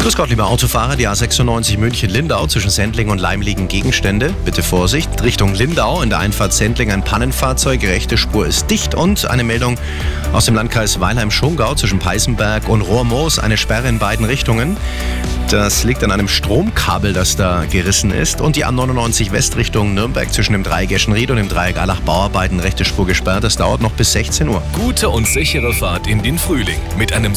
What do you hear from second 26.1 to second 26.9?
den Frühling